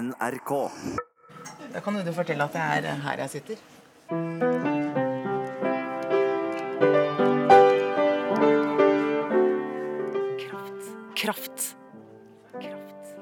[0.00, 0.70] NRK.
[1.72, 3.62] Da kan du fortelle at det er her jeg sitter.
[10.40, 10.88] Kraft.
[11.20, 11.68] Kraft.
[12.58, 13.14] Kraft.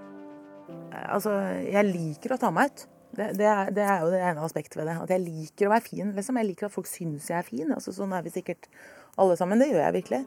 [1.03, 1.37] Altså,
[1.69, 2.87] jeg liker å ta meg ut.
[3.13, 4.97] Det, det, er, det er jo det ene aspektet ved det.
[5.05, 6.15] At jeg liker å være fin.
[6.17, 6.41] Liksom.
[6.41, 7.69] Jeg liker at folk syns jeg er fin.
[7.77, 8.71] Altså, sånn er vi sikkert
[9.21, 9.61] alle sammen.
[9.61, 10.23] Det gjør jeg virkelig.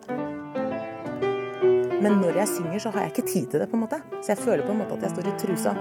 [2.06, 3.70] Men når jeg synger, så har jeg ikke tid til det.
[3.72, 4.04] på en måte.
[4.20, 5.74] Så jeg føler på en måte at jeg står i trusa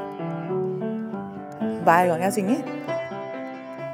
[1.87, 2.63] hver gang jeg synger.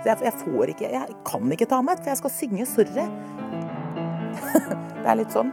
[0.01, 2.69] Så jeg, jeg får ikke Jeg kan ikke ta meg ut, for jeg skal synge.
[2.69, 3.09] Sorry.
[5.03, 5.53] det er litt sånn.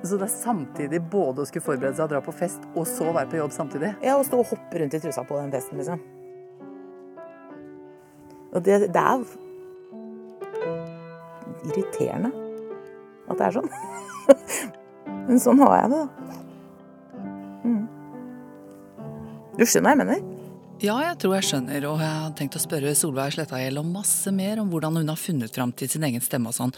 [0.00, 3.10] Så det er samtidig både å skulle forberede seg og dra på fest, og så
[3.12, 3.92] være på jobb samtidig?
[4.02, 6.00] Ja, å stå og hoppe rundt i trusa på den festen, liksom.
[8.50, 9.26] Og det, det er
[11.68, 12.32] irriterende
[13.30, 13.70] at det er sånn.
[15.28, 16.39] Men sånn har jeg det, da.
[19.60, 20.20] Du skjønner hva jeg mener?
[20.80, 24.32] Ja, jeg tror jeg skjønner, og jeg har tenkt å spørre Solveig Slettahjell om masse
[24.32, 26.72] mer om hvordan hun har funnet fram til sin egen stemme og sånn.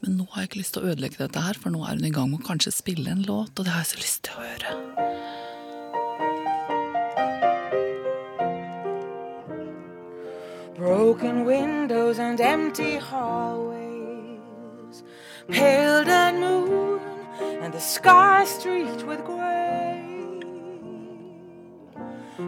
[0.00, 2.08] Men nå har jeg ikke lyst til å ødelegge dette her, for nå er hun
[2.08, 4.32] i gang med å kanskje spille en låt, og det har jeg så lyst til
[4.32, 4.68] å høre.
[10.78, 15.04] Broken windows and empty hallways,
[15.52, 17.00] pale dead moon,
[17.60, 19.93] and the sky streaked with gray.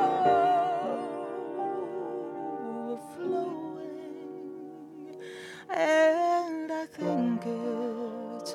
[5.70, 8.54] and I think it's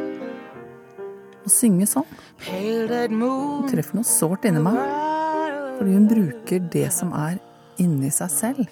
[1.46, 2.06] Å synge sånn.
[2.48, 2.88] Hun
[3.72, 4.78] treffer noe sårt inni meg,
[5.78, 7.38] fordi hun bruker det som er
[7.84, 8.66] inni seg selv.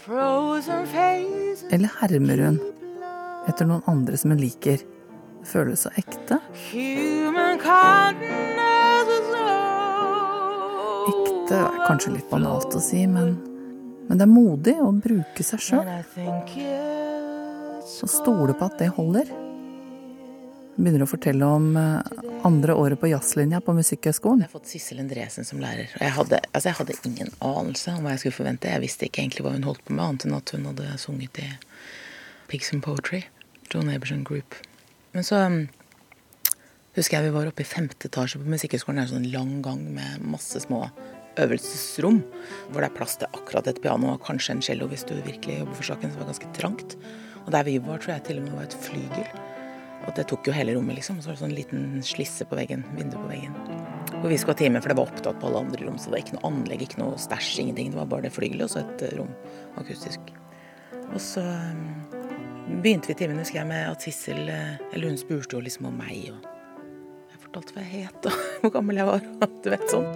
[1.71, 2.59] Eller hermer hun
[3.49, 4.81] etter noen andre som hun liker.
[5.41, 6.39] Det føles så ekte.
[11.05, 13.35] Ekte er kanskje litt banalt å si, men,
[14.09, 15.85] men det er modig å bruke seg sjøl.
[17.85, 19.44] Og stole på at det holder.
[20.75, 24.43] Begynner å fortelle om eh, andre året på jazzlinja på Musikkhøgskolen.
[24.43, 25.87] Jeg har fått Sissel Endresen som lærer.
[25.95, 28.73] Og jeg hadde, altså jeg hadde ingen anelse om hva jeg skulle forvente.
[28.73, 31.39] Jeg visste ikke egentlig hva hun holdt på med, annet enn at hun hadde sunget
[31.39, 31.47] i
[32.51, 33.23] Pigs and Poetry.
[33.71, 34.59] John Aberson Group.
[35.15, 35.57] Men så um,
[36.99, 38.99] husker jeg vi var oppe i femte etasje på Musikkhøgskolen.
[38.99, 40.83] Det er en sånn lang gang med masse små
[41.39, 42.19] øvelsesrom.
[42.67, 45.61] Hvor det er plass til akkurat et piano og kanskje en cello hvis du virkelig
[45.61, 46.11] jobber for saken.
[46.11, 46.99] Så det var ganske trangt.
[47.45, 49.37] Og der vi var, tror jeg til og med var et flygel.
[50.05, 51.17] Og det tok jo hele rommet, liksom.
[51.17, 52.85] Og så var det sånn liten slisse på veggen.
[52.97, 53.55] Vindu på veggen.
[54.13, 55.97] Hvor vi skulle ha time, for det var opptatt på alle andre rom.
[55.97, 57.93] Så det var ikke noe anlegg, ikke noe stæsj, ingenting.
[57.93, 59.31] Det var bare det flygelet og så et eh, rom
[59.81, 60.33] akustisk.
[61.13, 61.81] Og så um,
[62.81, 65.97] begynte vi timen, husker jeg, med at Sissel eh, Eller hun spurte jo liksom om
[65.99, 66.47] meg, og
[67.31, 69.27] jeg fortalte hva jeg het, og hvor gammel jeg var,
[69.65, 70.07] du vet sånn.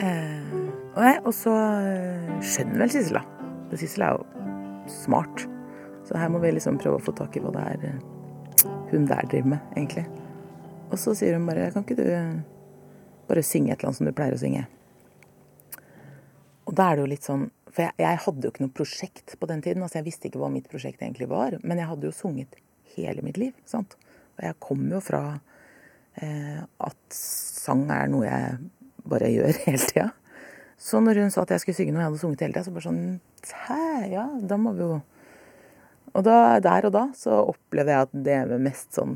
[0.00, 0.50] Eh,
[1.24, 3.78] og, så eh, skjønner vel Sissel, da.
[3.80, 4.50] Sissel er jo
[4.90, 5.46] smart.
[6.10, 7.98] Så her må vi liksom prøve å få tak i hva det er eh,
[8.90, 10.02] hun der driver med, egentlig.
[10.90, 12.40] Og så sier hun bare Kan ikke du eh,
[13.28, 14.64] bare synge et eller annet som du pleier å synge?
[16.66, 19.36] Og da er det jo litt sånn For jeg, jeg hadde jo ikke noe prosjekt
[19.38, 19.84] på den tiden.
[19.86, 21.54] altså Jeg visste ikke hva mitt prosjekt egentlig var.
[21.62, 22.58] Men jeg hadde jo sunget
[22.96, 23.54] hele mitt liv.
[23.70, 23.94] sant?
[24.34, 25.22] Og jeg kom jo fra
[26.18, 28.58] eh, at sang er noe jeg
[29.14, 30.08] bare gjør hele tida.
[30.80, 32.74] Så når hun sa at jeg skulle synge noe jeg hadde sunget hele tida, så
[32.74, 33.04] bare sånn
[33.68, 34.98] Hæ, ja, da må vi jo
[36.14, 39.14] Og da, der og da så opplevde jeg at det mest sånn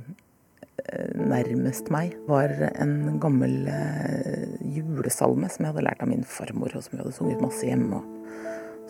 [0.84, 4.44] eh, nærmest meg var en gammel eh,
[4.76, 7.94] julesalme som jeg hadde lært av min farmor, og som vi hadde sunget masse hjemme.
[7.98, 8.04] Og.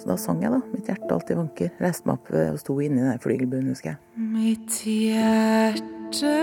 [0.01, 0.61] Så da sang jeg, da.
[0.75, 1.69] Mitt hjerte alltid vanker.
[1.81, 3.99] Reiste meg opp eh, og sto inni den flygelbuen, husker jeg.
[4.35, 6.35] Mitt hjerte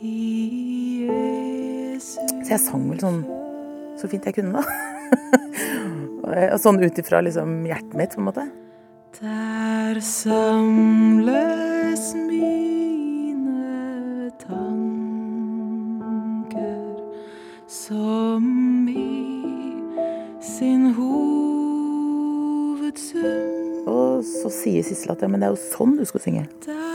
[0.00, 0.16] i
[1.04, 3.39] Jesus Så jeg sang vel sånn
[4.00, 4.64] så fint jeg kunne, da.
[6.62, 8.44] Sånn ut ifra liksom hjertet mitt, på en måte.
[9.18, 16.82] Der samles mine tanker
[17.66, 18.92] som i
[20.44, 21.16] sin hovedsum.
[23.90, 26.44] Og så sier Sissel at ja, men det er jo sånn du skal synge.
[26.66, 26.89] Der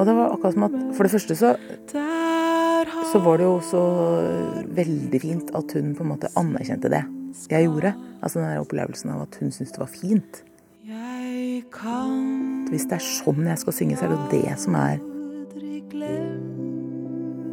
[0.00, 1.54] Og det var akkurat som at For det første så,
[3.12, 3.82] så var det jo så
[4.80, 7.02] veldig fint at hun på en måte anerkjente det
[7.50, 7.92] jeg gjorde.
[8.22, 10.40] Altså den der opplevelsen av at hun syntes det var fint.
[12.70, 14.98] hvis det er sånn jeg skal synge, så er det jo det som er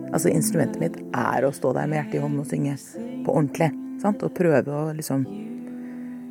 [0.08, 2.78] Altså, instrumentet mitt er å stå der med hjertet i hånden og synge
[3.26, 3.68] på ordentlig.
[4.02, 4.24] Sant?
[4.24, 5.26] Og prøve å liksom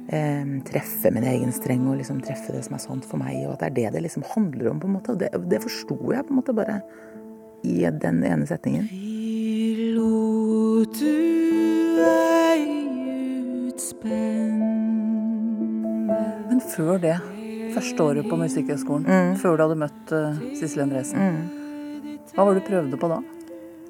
[0.09, 3.43] eh, treffe min egen streng og liksom treffe det som er sant for meg.
[3.47, 5.15] Og at det er det det liksom handler om, på en måte.
[5.15, 6.81] Og det, det forsto jeg på en måte bare
[7.67, 8.89] i den ene setningen.
[9.97, 12.87] Lot du ei
[13.67, 14.73] utspenne
[16.47, 17.17] Men før det,
[17.75, 21.41] første året på Musikkhøgskolen, før du hadde møtt uh, Sissel Endresen,
[22.33, 23.23] hva var det du prøvde på da?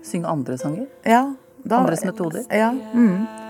[0.07, 0.87] Synge andre sanger?
[1.07, 1.25] Ja,
[1.63, 2.47] da, Andres metoder?
[2.51, 2.71] Ja.
[2.95, 3.46] Mm.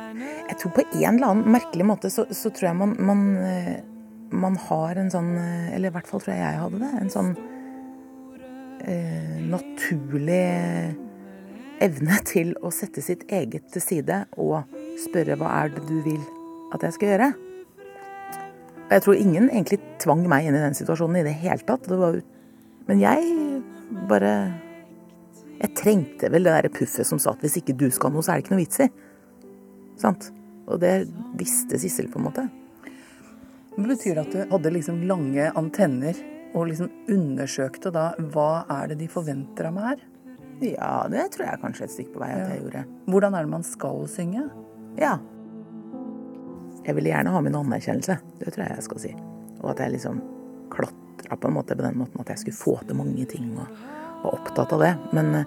[0.47, 3.77] Jeg tror på en eller annen merkelig måte så, så tror jeg man, man, eh,
[4.31, 6.93] man har en sånn eh, Eller i hvert fall tror jeg jeg hadde det.
[7.01, 7.33] En sånn
[8.87, 10.45] eh, naturlig
[11.85, 16.23] evne til å sette sitt eget til side og spørre hva er det du vil
[16.75, 17.33] at jeg skal gjøre.
[18.87, 21.89] Og jeg tror ingen egentlig tvang meg inn i den situasjonen i det hele tatt.
[21.91, 22.21] Det var,
[22.87, 23.35] men jeg
[24.11, 24.37] bare
[25.57, 28.35] Jeg trengte vel det derre puffet som sa at hvis ikke du skal noe, så
[28.35, 28.89] er det ikke noe vits i.
[30.01, 30.31] Sant?
[30.67, 31.07] Og det
[31.39, 32.47] visste Sissel, på en måte.
[33.77, 36.17] Det betyr at du hadde liksom lange antenner
[36.57, 40.05] og liksom undersøkte da hva er det de forventer av meg her?
[40.65, 42.85] Ja, det tror jeg kanskje et stykke på vei at jeg gjorde.
[43.13, 44.47] Hvordan er det man skal synge?
[44.97, 45.19] Ja.
[46.87, 48.17] Jeg ville gjerne ha min anerkjennelse.
[48.41, 49.13] Det tror jeg jeg skal si.
[49.61, 50.23] Og at jeg liksom
[50.73, 53.67] klatra på en måte på den måten at jeg skulle få til mange ting og
[54.23, 54.93] var opptatt av det.
[55.17, 55.43] Men,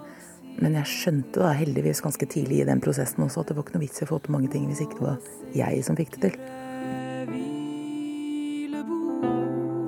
[0.60, 3.78] men jeg skjønte da heldigvis ganske tidlig i den prosessen også at det var ikke
[3.78, 6.16] noe vits i å få til mange ting hvis ikke det var jeg som fikk
[6.16, 6.40] det til.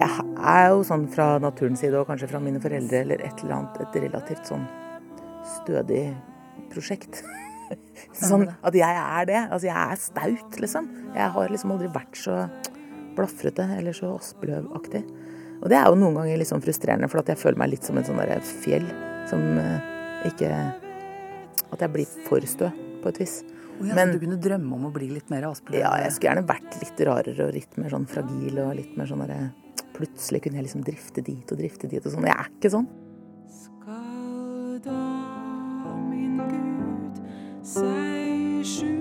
[0.02, 3.54] Jeg er jo sånn fra naturens side og kanskje fra mine foreldre eller et eller
[3.60, 4.64] annet et relativt sånn
[5.60, 6.08] stødig
[6.72, 7.22] prosjekt.
[8.18, 9.38] Sånn at jeg er det.
[9.46, 10.88] Altså, jeg er staut, liksom.
[11.14, 12.34] Jeg har liksom aldri vært så
[13.16, 15.00] blafrete eller så Aspeløv-aktig.
[15.62, 17.86] Og det er jo noen ganger litt sånn frustrerende, for at jeg føler meg litt
[17.86, 18.84] som en sånn derre fjell
[19.30, 19.91] som eh,
[20.30, 20.52] ikke
[21.72, 22.68] At jeg blir for stø,
[23.02, 23.42] på et vis.
[23.80, 25.78] Og ja, Men- så du kunne drømme om å bli litt mer Asbjørn?
[25.80, 29.06] Ja, jeg skulle gjerne vært litt rarere og litt mer sånn fragil og litt mer
[29.06, 29.52] sånn derre
[29.92, 32.24] Plutselig kunne jeg liksom drifte dit og drifte dit og sånn.
[32.24, 32.86] Jeg er ikke sånn.
[33.52, 35.00] Skal da
[36.08, 37.20] min Gud
[37.62, 39.00] seg skjule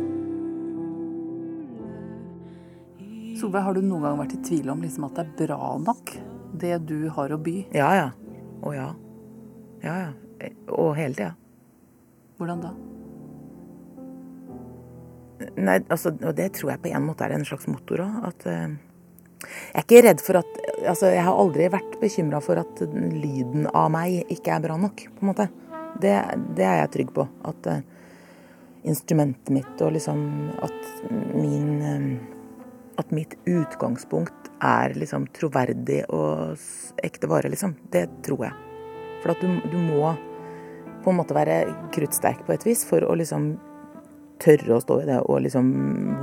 [3.39, 6.11] Solveig, har du noen gang vært i tvil om liksom at det er bra nok,
[6.61, 7.55] det du har å by?
[7.73, 8.11] Ja ja.
[8.61, 8.89] Å ja.
[9.81, 10.11] Ja ja.
[10.77, 11.33] Og hele tida.
[12.39, 12.71] Hvordan da?
[15.57, 18.17] Nei, altså, og det tror jeg på en måte er en slags motor òg.
[18.29, 18.73] At eh,
[19.41, 23.67] Jeg er ikke redd for at Altså, jeg har aldri vært bekymra for at lyden
[23.69, 25.45] av meg ikke er bra nok, på en måte.
[26.01, 26.15] Det,
[26.57, 27.27] det er jeg trygg på.
[27.45, 27.83] At eh,
[28.89, 30.23] instrumentet mitt og liksom
[30.65, 32.07] At min eh,
[33.01, 36.57] At mitt utgangspunkt er liksom troverdig og
[37.01, 37.75] ekte vare, liksom.
[37.93, 38.57] Det tror jeg.
[39.21, 40.11] For at du, du må
[41.03, 41.63] på en måte være
[41.95, 43.53] kruttsterk på et vis for å liksom
[44.41, 45.67] tørre å stå i det og liksom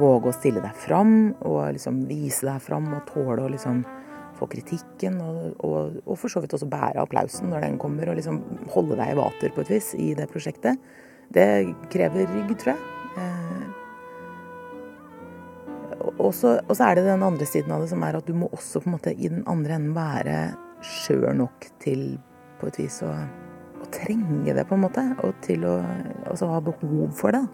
[0.00, 1.14] våge å stille deg fram
[1.46, 3.84] og liksom vise deg fram og tåle å liksom
[4.38, 8.19] få kritikken og, og, og for så vidt også bære applausen når den kommer, og
[8.19, 8.38] liksom
[8.75, 10.78] holde deg i vater på et vis i det prosjektet.
[11.34, 11.48] Det
[11.92, 12.82] krever rygg, tror jeg.
[13.19, 13.66] Eh,
[16.19, 18.34] og så, og så er det den andre siden av det som er at du
[18.38, 20.38] må også på en måte i den andre enden være
[20.86, 22.02] skjør nok til
[22.60, 23.11] på et vis å,
[23.82, 25.04] å trenge det, på en måte.
[25.26, 25.78] Og til å
[26.52, 27.44] ha behov for det.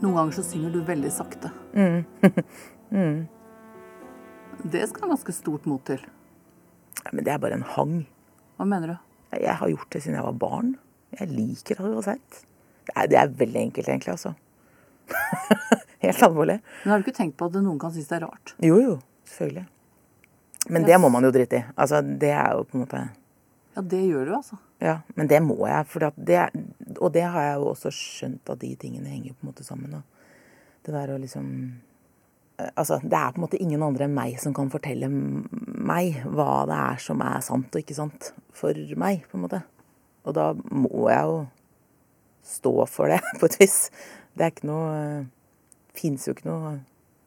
[0.00, 1.50] Noen ganger så synger du veldig sakte.
[1.76, 3.26] Mm.
[4.70, 6.02] Det skal ganske stort mot til.
[7.16, 7.92] Men det er bare en hang.
[8.58, 8.96] Hva mener du?
[9.40, 10.74] Jeg har gjort det siden jeg var barn.
[11.16, 12.40] Jeg liker det uansett.
[12.84, 14.34] Det, er- det er veldig enkelt, egentlig, altså.
[16.04, 16.58] Helt alvorlig.
[16.82, 18.52] Men har du ikke tenkt på at noen kan synes det er rart?
[18.64, 18.94] Jo, jo.
[19.30, 19.64] Selvfølgelig.
[20.70, 21.64] Men det må man jo drite i.
[21.74, 23.02] Altså, det er jo på en måte
[23.74, 24.58] Ja, det gjør du, altså.
[24.82, 25.86] Ja, men det må jeg.
[25.90, 26.40] For det,
[26.98, 29.94] og det har jeg jo også skjønt at de tingene henger på en måte sammen.
[29.98, 31.48] Og det der å liksom
[32.58, 36.22] eh, Altså, det er på en måte ingen andre enn meg som kan fortelle meg
[36.24, 39.62] hva det er som er sant og ikke sant for meg, på en måte.
[40.26, 41.38] Og da må jeg jo
[42.50, 43.78] stå for det, på et vis.
[44.34, 44.96] Det er ikke noe
[45.90, 46.76] Fins jo ikke noe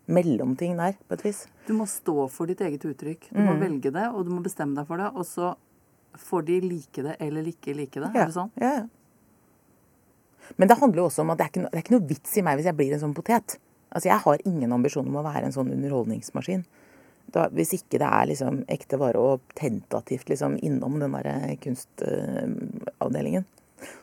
[0.06, 1.46] mellomting der, på et vis.
[1.68, 3.30] Du må stå for ditt eget uttrykk.
[3.32, 5.10] Du må velge det, og du må bestemme deg for det.
[5.16, 5.54] Og så
[6.20, 8.12] får de like det eller ikke like det.
[8.12, 8.52] Er det sånn?
[8.62, 8.84] Ja, ja.
[10.60, 12.34] Men det handler jo også om at det er, ikke, det er ikke noe vits
[12.38, 13.58] i meg hvis jeg blir en sånn potet.
[13.94, 16.66] Altså, Jeg har ingen ambisjon om å være en sånn underholdningsmaskin.
[17.34, 23.48] Da, hvis ikke det er liksom ekte vare og tentativt liksom innom den der kunstavdelingen,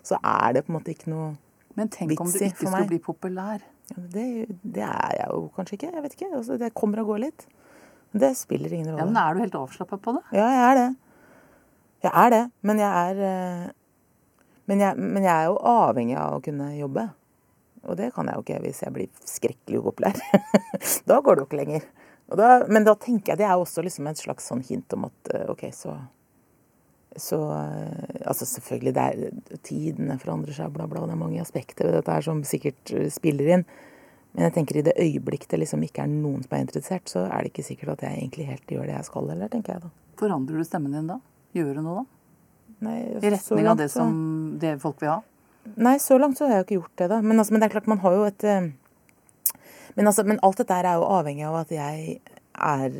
[0.03, 1.35] så er det på en måte ikke noe
[1.81, 3.65] Men tenk om du ikke skulle bli populær.
[3.91, 4.27] ja, det,
[4.63, 5.93] det er jeg jo kanskje ikke.
[5.97, 6.31] Jeg vet ikke.
[6.37, 7.47] Altså, det kommer og går litt.
[8.11, 10.25] Det spiller ingen Ja, men er du helt avslappa på det?
[10.35, 10.89] Ja, jeg er det.
[12.01, 13.69] Jeg er det, men jeg er eh,
[14.71, 17.09] men jeg, men jeg er jo avhengig av å kunne jobbe.
[17.91, 20.21] Og det kan jeg jo ikke hvis jeg blir skrekkelig upopulær.
[21.11, 21.87] da går det jo ikke lenger.
[22.39, 25.33] Da, men da tenker jeg det er også liksom et slags sånn hint om at
[25.35, 25.97] eh, OK, så
[27.19, 31.07] så eh, Altså selvfølgelig, det er tidene forandrer seg, bla, bla.
[31.09, 33.65] Det er mange aspekter ved dette her som sikkert eh, spiller inn.
[34.35, 37.25] Men jeg tenker i det øyeblikk det liksom ikke er noen som er interessert, så
[37.27, 39.83] er det ikke sikkert at jeg egentlig helt gjør det jeg skal heller, tenker jeg
[39.89, 39.91] da.
[40.21, 41.19] Forandrer du stemmen din da?
[41.57, 42.05] Gjør du noe da?
[42.87, 44.13] Nei, I så langt, av det som
[44.63, 45.19] det folk vil ha?
[45.83, 47.19] Nei, så langt så har jeg ikke gjort det, da.
[47.25, 48.71] Men, altså, men det er klart, man har jo et eh,
[49.99, 52.21] men, altså, men alt dette er jo avhengig av at jeg
[52.55, 52.95] er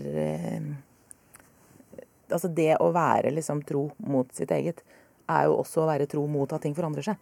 [2.33, 4.83] Altså det å være liksom tro mot sitt eget,
[5.31, 7.17] er jo også å være tro mot at ting forandrer seg.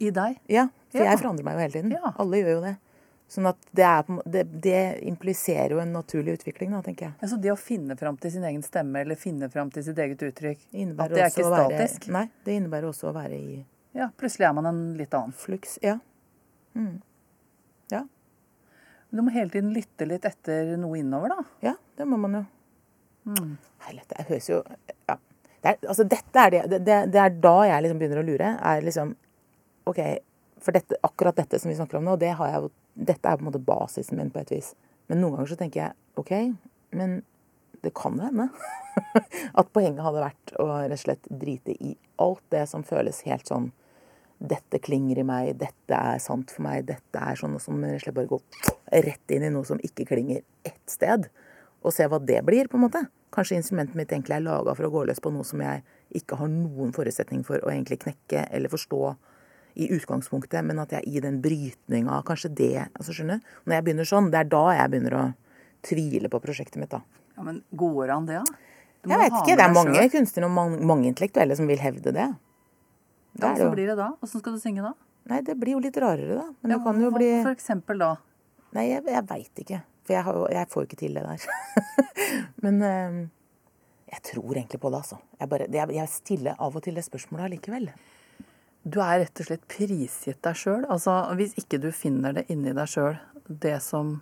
[0.00, 0.38] I deg?
[0.48, 1.10] Ja, for Ja.
[1.12, 1.90] jeg forandrer meg jo hele tiden.
[1.92, 2.12] Ja.
[2.18, 2.76] Alle gjør jo det.
[3.30, 7.14] Sånn at det, er, det, det impliserer jo en naturlig utvikling, da, tenker jeg.
[7.22, 10.18] Altså det å finne fram til sin egen stemme eller finne fram til sitt eget
[10.26, 10.64] uttrykk,
[10.98, 12.08] at det er ikke være- statisk?
[12.10, 13.64] Nei, det innebærer også å være i
[13.94, 15.32] Ja, plutselig er man en litt annen.
[15.34, 15.98] Flux, Ja.
[16.74, 17.00] Mm.
[17.92, 18.02] Ja.
[19.12, 21.42] Du må hele tiden lytte litt etter noe innover, da.
[21.62, 22.46] Ja, det må man jo.
[23.28, 23.56] Mm.
[23.86, 24.58] Helvete, det høres jo
[25.08, 25.16] ja.
[25.60, 28.52] det er, Altså, dette er det, det, det er da jeg liksom begynner å lure.
[28.72, 29.14] Er liksom
[29.90, 30.00] OK,
[30.60, 33.44] for dette, akkurat dette som vi snakker om nå, det har jeg Dette er på
[33.44, 34.72] en måte basisen min på et vis.
[35.08, 36.32] Men noen ganger så tenker jeg OK,
[36.98, 37.20] men
[37.80, 38.48] det kan hende
[39.60, 43.48] at poenget hadde vært å rett og slett drite i alt det som føles helt
[43.48, 43.70] sånn
[44.40, 48.00] dette klinger i meg, dette er sant for meg, dette er sånn og men rett
[48.00, 48.38] og slett bare gå
[49.06, 51.28] rett inn i noe som ikke klinger ett sted,
[51.80, 53.02] og se hva det blir, på en måte.
[53.34, 55.84] Kanskje instrumentet mitt egentlig er laga for å gå løs på noe som jeg
[56.20, 59.02] ikke har noen forutsetning for å egentlig knekke eller forstå
[59.80, 63.38] i utgangspunktet, men at jeg i den brytninga Kanskje det altså skjønner?
[63.64, 65.24] Når jeg begynner sånn, det er da jeg begynner å
[65.86, 67.04] tvile på prosjektet mitt, da.
[67.36, 68.58] Ja, Men går an, det, da?
[69.00, 69.56] Du Jeg vet ikke.
[69.56, 72.26] Det er mange kunstnere og mange, mange intellektuelle som vil hevde det.
[73.32, 74.10] Det Ja, så blir det da?
[74.20, 74.92] Åssen skal du synge da?
[75.30, 76.48] Nei, det blir jo litt rarere, da.
[76.60, 78.10] Men det kan jo bli For eksempel da?
[78.76, 79.80] Nei, jeg, jeg veit ikke.
[80.06, 81.40] For jeg, har, jeg får jo ikke til det der.
[82.64, 83.18] Men eh,
[84.14, 85.18] jeg tror egentlig på det, altså.
[85.40, 87.90] Jeg, bare, jeg, jeg stiller av og til det spørsmålet allikevel.
[88.82, 90.86] Du er rett og slett prisgitt deg sjøl.
[90.90, 93.18] Altså, hvis ikke du finner det inni deg sjøl,
[93.50, 94.16] det som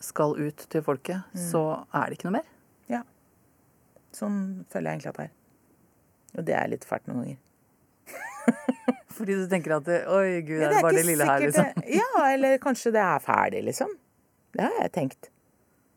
[0.00, 1.40] skal ut til folket, Mm.
[1.50, 1.62] så
[1.96, 2.46] er det ikke noe mer.
[2.92, 3.02] Ja.
[4.14, 4.38] Sånn
[4.70, 5.34] føler jeg egentlig at det er.
[6.36, 7.42] Og det er litt fælt noen ganger.
[9.16, 11.70] Fordi du tenker at det, Oi, gud, Ja, er det bare det lille her, liksom?
[11.80, 13.94] det- Ja, eller kanskje det er ferdig, liksom.
[14.56, 15.30] Det har jeg tenkt.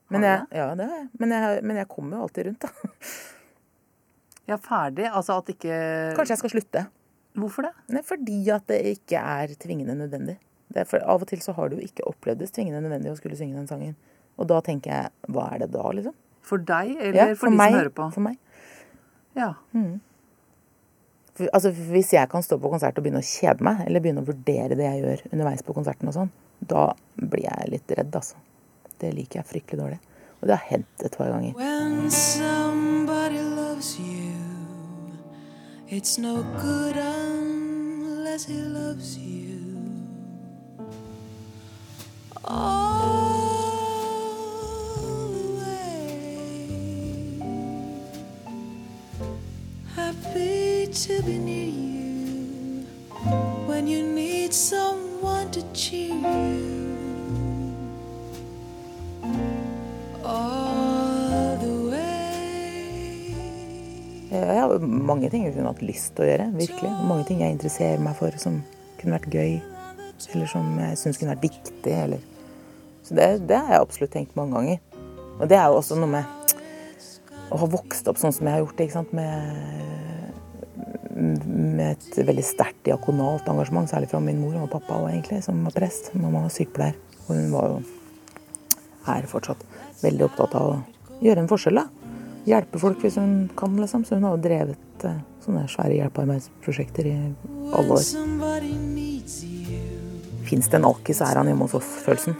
[0.09, 1.09] Men jeg, ja, det har jeg.
[1.21, 2.71] Men jeg, men jeg kommer jo alltid rundt, da.
[4.49, 5.05] Ja, ferdig?
[5.05, 5.75] Altså at ikke
[6.17, 6.81] Kanskje jeg skal slutte.
[7.37, 7.73] Hvorfor det?
[7.93, 10.39] Nei, fordi at det ikke er tvingende nødvendig.
[10.73, 13.17] Det for, av og til så har du jo ikke opplevd det tvingende nødvendig å
[13.19, 13.93] skulle synge den sangen.
[14.41, 16.17] Og da tenker jeg, hva er det da, liksom?
[16.49, 18.09] For deg, eller Ja, for, de meg, som hører på?
[18.15, 18.37] For meg.
[19.37, 19.51] Ja.
[21.37, 24.25] For, altså, hvis jeg kan stå på konsert og begynne å kjede meg, eller begynne
[24.25, 26.31] å vurdere det jeg gjør underveis på konserten og sånn,
[26.73, 26.89] da
[27.19, 28.41] blir jeg litt redd, altså.
[29.01, 29.99] Det liker jeg fryktelig dårlig.
[30.41, 31.53] Og det har hendt et par ganger.
[31.53, 34.33] When somebody loves you,
[35.89, 39.59] it's no good unless he loves you.
[42.45, 43.39] All
[44.95, 45.99] the way.
[49.95, 51.68] Happy to be near
[64.79, 66.89] Jeg mange ting jeg kunne hatt lyst til å gjøre, virkelig.
[67.03, 68.61] Mange ting jeg interesserer meg for som
[68.99, 69.57] kunne vært gøy,
[70.31, 71.95] eller som jeg syns kunne vært viktig.
[71.95, 72.21] Eller.
[73.03, 74.79] Så det, det har jeg absolutt tenkt mange ganger.
[75.39, 76.55] Og det er jo også noe med
[77.49, 79.11] å ha vokst opp sånn som jeg har gjort det, ikke sant?
[79.19, 79.35] Med,
[81.49, 85.59] med et veldig sterkt diakonalt engasjement, særlig fra min mor og pappa også, egentlig, som
[85.67, 86.13] var prest.
[86.15, 86.99] Mamma var sykepleier.
[87.27, 87.83] Og hun var jo,
[89.11, 89.67] er fortsatt,
[90.05, 90.83] veldig opptatt av å
[91.19, 91.98] gjøre en forskjell, da
[92.49, 94.05] hjelpe folk hvis hun kan, liksom.
[94.05, 97.15] Så hun har jo drevet eh, sånne svære hjelpearbeidsprosjekter i
[97.77, 98.05] alle år.
[100.49, 102.37] Fins det en alkis, er han hjemme hos oss-følelsen.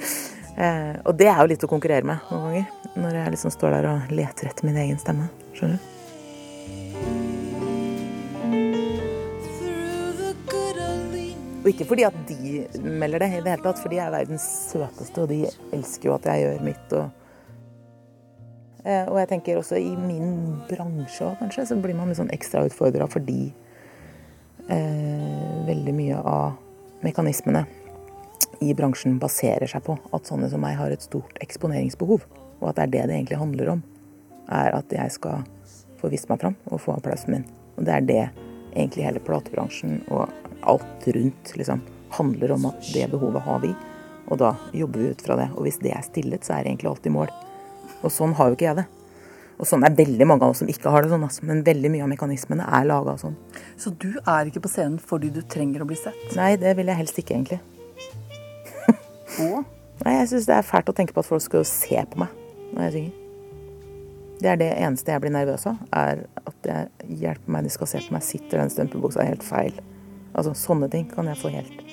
[0.64, 2.76] eh, og det er jo litt å konkurrere med noen ganger.
[3.00, 5.30] Når jeg liksom står der og leter etter min egen stemme.
[5.54, 5.96] Skjønner du?
[11.60, 14.46] Og ikke fordi at de melder det i det hele tatt, for de er verdens
[14.70, 15.42] søteste, og de
[15.76, 16.94] elsker jo at jeg gjør mitt.
[16.96, 17.19] og
[18.80, 22.62] Og jeg tenker også i min bransje også, kanskje, så blir man litt sånn ekstra
[22.64, 23.50] utfordra fordi
[24.72, 26.54] eh, veldig mye av
[27.04, 27.66] mekanismene
[28.60, 32.26] i bransjen baserer seg på at sånne som meg har et stort eksponeringsbehov.
[32.60, 33.82] Og at det er det det egentlig handler om.
[34.52, 35.44] Er at jeg skal
[36.00, 37.46] få vist meg fram og få applausen min.
[37.76, 38.24] Og det er det
[38.74, 40.28] egentlig hele platebransjen og
[40.68, 41.80] alt rundt liksom
[42.12, 43.70] handler om at det behovet har vi.
[44.30, 45.48] Og da jobber vi ut fra det.
[45.56, 47.32] Og hvis det er stillet, så er det egentlig alltid mål.
[48.00, 48.86] Og sånn har jo ikke jeg det.
[49.60, 51.44] Og sånn er veldig mange av oss som ikke har det sånn, altså.
[51.48, 53.36] men veldig mye av mekanismene er laga sånn.
[53.80, 56.16] Så du er ikke på scenen fordi du trenger å bli sett?
[56.38, 57.60] Nei, det vil jeg helst ikke, egentlig.
[59.44, 59.60] Og?
[60.06, 62.32] Nei, jeg syns det er fælt å tenke på at folk skal se på meg
[62.72, 63.16] når jeg synger.
[64.40, 67.90] Det er det eneste jeg blir nervøs av, er at jeg hjelper meg de skal
[67.90, 68.24] se på meg.
[68.24, 69.76] Sitter den stømpebuksa helt feil?
[70.32, 71.89] Altså, sånne ting kan jeg få helt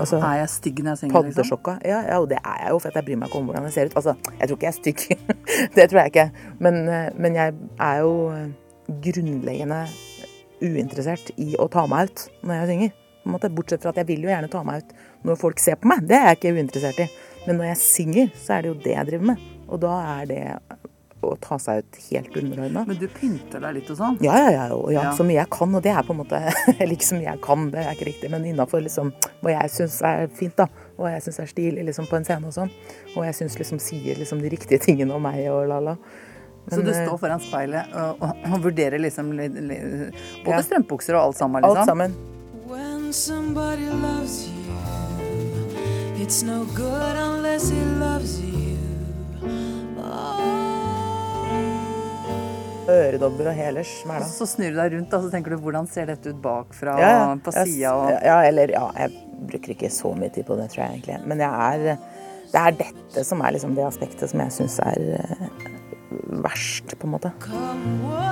[0.00, 1.26] altså, er jeg stygg når jeg synger?
[1.26, 1.36] Liksom?
[1.36, 1.74] Paddesjokka.
[1.84, 3.74] Ja, ja, og det er jeg jo, for jeg bryr meg ikke om hvordan jeg
[3.76, 3.96] ser ut.
[4.00, 5.04] Altså, jeg tror ikke jeg er stygg.
[5.76, 6.26] det tror jeg ikke.
[6.64, 7.54] Men, eh, men, jeg
[7.88, 8.50] er jo eh,
[9.06, 9.80] grunnleggende
[10.62, 12.98] uinteressert i å ta meg ut når jeg synger.
[13.54, 14.94] Bortsett fra at jeg vil jo gjerne ta meg ut
[15.28, 16.06] når folk ser på meg.
[16.08, 17.08] Det er jeg ikke uinteressert i.
[17.46, 19.50] Men når jeg synger, så er det jo det jeg driver med.
[19.72, 20.42] Og da er det
[21.28, 22.84] å ta seg ut helt underordna.
[22.88, 24.18] Men du pynter deg litt og sånn?
[24.24, 25.74] Ja, ja, ja, ja, Så mye jeg kan.
[25.78, 26.40] Og det er på en måte
[26.80, 29.12] Eller ikke så mye jeg kan, det er ikke riktig, men innafor liksom,
[29.44, 30.68] hva jeg syns er fint, da.
[30.96, 32.74] Og hva jeg syns er stilig liksom, på en scene og sånn.
[33.14, 35.96] Og jeg syns liksom sier liksom de riktige tingene om meg og la-la.
[36.70, 40.12] Så du står foran speilet og, og, og vurderer liksom både
[40.46, 40.60] ja.
[40.62, 41.64] strømpebukser og alt sammen?
[41.64, 41.80] Liksom.
[41.80, 42.14] Alt sammen.
[42.70, 48.51] When somebody loves you, it's no good unless he loves you.
[52.90, 54.26] Øredobber og hele smæla.
[54.26, 57.12] Så snur du deg rundt og så tenker du hvordan ser dette ut bakfra ja,
[57.12, 57.28] ja.
[57.38, 57.94] på sida?
[57.94, 58.10] Og...
[58.26, 59.14] Ja, eller ja, jeg
[59.52, 61.20] bruker ikke så mye tid på det, tror jeg egentlig.
[61.30, 61.96] Men jeg er,
[62.52, 65.48] det er dette som er liksom det aspektet som jeg syns er uh,
[66.42, 67.34] verst, på en måte.
[67.46, 68.31] Come what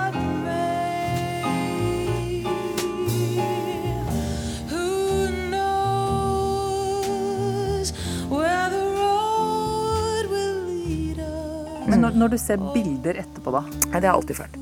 [11.91, 13.65] Men når, når du ser bilder etterpå, da?
[13.91, 14.57] Nei, det har jeg alltid følt.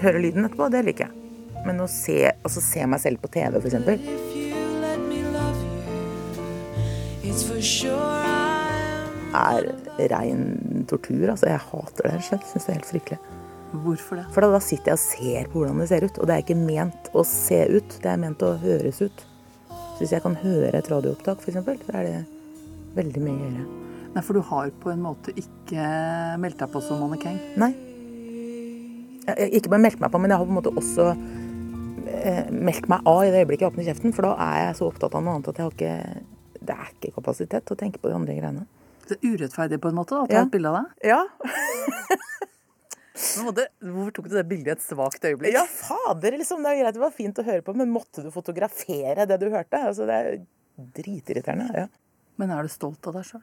[0.00, 1.14] Høre lyden etterpå, det liker jeg.
[1.66, 3.96] Men å se, altså se meg selv på TV, for eksempel
[9.36, 9.68] er
[10.10, 11.30] rein tortur.
[11.30, 12.14] Altså, jeg hater det.
[12.16, 13.20] Jeg syns det er helt fryktelig.
[13.70, 14.24] Hvorfor det?
[14.34, 16.18] For da, da sitter jeg og ser på hvordan det ser ut.
[16.18, 19.26] Og det er ikke ment å se ut, det er ment å høres ut.
[19.68, 22.18] Så hvis jeg kan høre et radioopptak, f.eks., så er det
[22.96, 23.89] veldig mye gøyere.
[24.14, 25.84] Nei, For du har på en måte ikke
[26.42, 27.36] meldt deg på som mannekeng?
[27.60, 27.70] Nei.
[29.28, 31.06] Jeg, jeg, ikke bare meldt meg på, men jeg har på en måte også
[32.10, 34.14] eh, meldt meg av i det øyeblikket jeg åpner kjeften.
[34.16, 36.26] For da er jeg så opptatt av noe annet at jeg har ikke
[36.60, 38.66] Det er ikke kapasitet til å tenke på de andre greiene.
[39.06, 40.42] Det er urettferdig på en måte da, å ta Ja.
[40.46, 41.06] et bilde av deg?
[41.10, 41.22] Ja.
[43.44, 45.52] Måtte, hvorfor tok du det bildet i et svakt øyeblikk?
[45.54, 46.62] Ja, fader, liksom.
[46.64, 49.48] Det er greit, det var fint å høre på, men måtte du fotografere det du
[49.52, 49.80] hørte?
[49.90, 50.38] Altså, det er
[50.96, 51.66] dritirriterende.
[51.76, 51.88] Ja.
[52.40, 53.42] Men er du stolt av deg sjøl?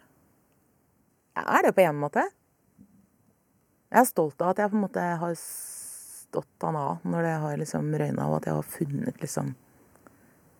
[1.38, 2.24] Jeg er det på en måte.
[3.94, 7.38] Jeg er stolt av at jeg på en måte har stått han av når det
[7.44, 9.54] har liksom røyna, og at jeg har funnet liksom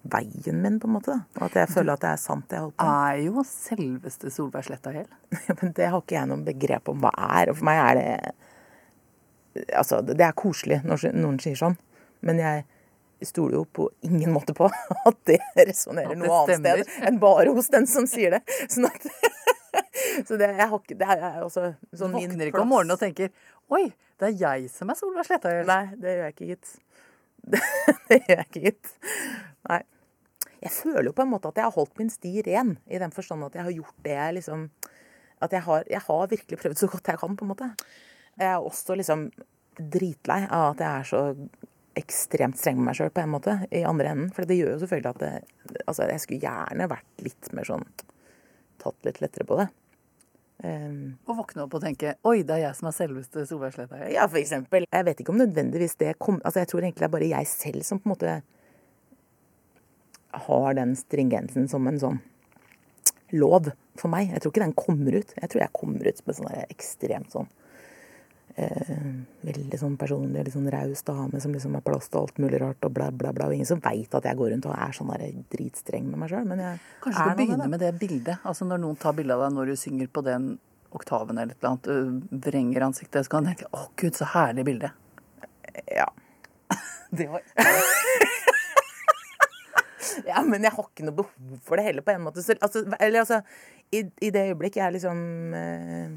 [0.08, 1.16] veien min, på en måte.
[1.18, 1.40] da.
[1.40, 3.10] Og at jeg føler at det er sant, det jeg holder på med.
[3.10, 7.12] Er jo selveste Solveig Sletta ja, Men det har ikke jeg noe begrep om hva
[7.42, 7.52] er.
[7.52, 8.36] Og for meg er det
[9.74, 11.74] Altså, det er koselig når noen sier sånn,
[12.22, 12.60] men jeg
[13.26, 14.68] stoler jo på ingen måte på
[15.10, 18.44] at det resonnerer noe annet sted enn bare hos den som sier det.
[18.70, 19.08] Sånn at
[20.26, 23.02] Så det, jeg har ikke, det er også sånn min våkner ikke om morgenen og
[23.02, 23.30] tenker
[23.74, 23.84] Oi,
[24.18, 26.74] det er jeg som er Solveig Sletta Nei, det gjør jeg ikke, gitt.
[27.48, 27.62] Det,
[28.10, 28.92] det gjør jeg ikke, gitt.
[29.70, 29.82] Nei.
[30.64, 33.14] Jeg føler jo på en måte at jeg har holdt min sti ren, i den
[33.14, 34.70] forstand at jeg har gjort det jeg liksom
[35.46, 37.70] At jeg har, jeg har virkelig prøvd så godt jeg kan, på en måte.
[38.40, 39.28] Jeg er også liksom
[39.78, 41.22] dritlei av at jeg er så
[41.98, 44.32] ekstremt streng med meg sjøl, på en måte, i andre enden.
[44.34, 45.34] For det gjør jo selvfølgelig at det,
[45.84, 47.86] Altså, jeg skulle gjerne vært litt mer sånn
[48.82, 49.68] Tatt litt lettere på det.
[50.64, 54.00] Um, Og våkne opp og tenke Oi, det er jeg som er selveste Solveig Sletta
[54.10, 54.88] Ja, for eksempel.
[54.90, 57.50] Jeg vet ikke om nødvendigvis det kom Altså, jeg tror egentlig det er bare jeg
[57.52, 58.32] selv som på en måte
[60.48, 62.18] har den stringensen som en sånn
[63.38, 64.32] lov for meg.
[64.34, 65.32] Jeg tror ikke den kommer ut.
[65.38, 67.50] Jeg tror jeg kommer ut en sånn ekstremt sånn
[68.58, 68.94] eh,
[69.48, 72.84] Veldig sånn personlig, litt sånn raus dame som liksom har plass til alt mulig rart
[72.84, 73.48] og bla, bla, bla.
[73.48, 76.34] Og ingen som veit at jeg går rundt og er sånn der dritstreng med meg
[76.34, 76.48] sjøl.
[76.50, 78.38] Men jeg Kanskje er du med det, begynner med det bildet.
[78.44, 80.56] Altså Når noen tar bilde av deg når du synger på den
[80.98, 81.88] oktaven eller et eller annet,
[82.48, 84.92] vrenger ansiktet, så kan du tenke Å, gud, så herlig bilde.
[85.94, 86.10] Ja.
[87.18, 87.46] Det var
[90.28, 92.42] Ja, men jeg har ikke noe behov for det heller, på en måte.
[92.44, 93.42] Så, altså, eller altså,
[93.94, 95.20] i, i det øyeblikk jeg liksom
[95.56, 96.16] eh,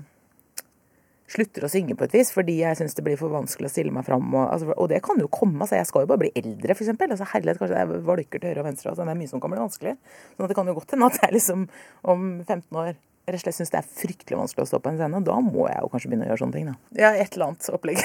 [1.31, 3.95] slutter å synge på et vis, fordi jeg syns det blir for vanskelig å stille
[3.95, 4.27] meg fram.
[4.35, 5.61] Og, altså, og det kan jo komme.
[5.63, 6.91] altså Jeg skal jo bare bli eldre, f.eks.
[6.97, 8.93] Altså, herlighet, kanskje er valker til høyre og venstre.
[8.93, 9.95] Altså, det er mye som kan bli vanskelig.
[10.35, 11.69] Sånn det kan jo godt hende at jeg liksom
[12.15, 12.93] om 15 år
[13.31, 15.69] rett og slett syns det er fryktelig vanskelig å stå på en scene, da må
[15.69, 16.75] jeg jo kanskje begynne å gjøre sånne ting, da.
[16.99, 18.01] Ja, et eller annet opplegg.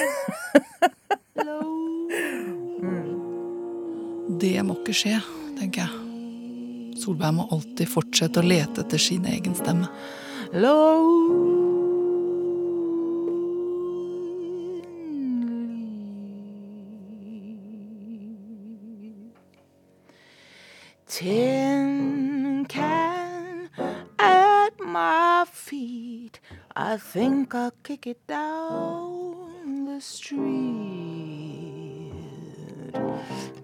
[4.36, 5.16] Det må ikke skje,
[5.56, 5.92] tenker jeg.
[7.00, 9.88] Solveig må alltid fortsette å lete etter sin egen stemme.
[21.18, 23.70] Tin can
[24.18, 26.40] at my feet.
[26.76, 30.42] I think I'll kick it down the street.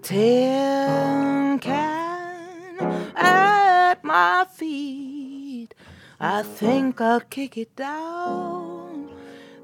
[0.01, 5.75] Tin can at my feet.
[6.19, 9.11] I think I'll kick it down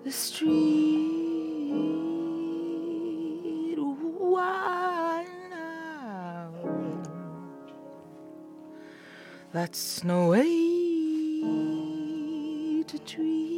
[0.04, 1.19] the street.
[9.52, 10.44] That's no way
[12.84, 13.49] to treat